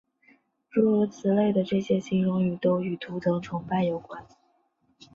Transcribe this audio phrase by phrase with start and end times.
[0.71, 4.25] 诸如此类的这些形容语都与图腾崇拜有关。